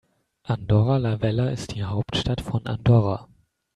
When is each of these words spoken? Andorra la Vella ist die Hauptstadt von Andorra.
Andorra 0.45 0.97
la 0.97 1.15
Vella 1.21 1.49
ist 1.51 1.75
die 1.75 1.83
Hauptstadt 1.83 2.41
von 2.41 2.65
Andorra. 2.65 3.27